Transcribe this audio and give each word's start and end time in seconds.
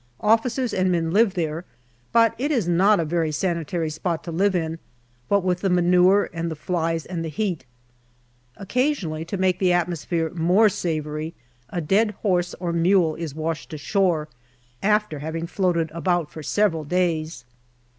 Officers 0.21 0.73
and 0.73 0.91
men 0.91 1.11
live 1.11 1.35
there, 1.35 1.63
but 2.11 2.33
it 2.39 2.49
is 2.49 2.67
not 2.67 2.99
a 2.99 3.05
very 3.05 3.31
sanitary 3.31 3.91
spot 3.91 4.23
to 4.23 4.31
live 4.31 4.55
in, 4.55 4.79
what 5.27 5.43
with 5.43 5.61
the 5.61 5.69
manure 5.69 6.27
and 6.33 6.49
the 6.49 6.55
flies 6.55 7.05
and 7.05 7.23
the 7.23 7.29
heat. 7.29 7.65
Occasionally, 8.57 9.23
to 9.25 9.37
make 9.37 9.59
the 9.59 9.71
atmosphere 9.71 10.31
more 10.33 10.69
savoury, 10.69 11.35
a 11.69 11.81
dead 11.81 12.15
horse 12.23 12.55
or 12.59 12.73
mule 12.73 13.13
is 13.13 13.35
washed 13.35 13.73
ashore, 13.73 14.27
after 14.81 15.19
having 15.19 15.45
floated 15.45 15.91
about 15.91 16.31
for 16.31 16.41
several 16.41 16.83
days. 16.83 17.45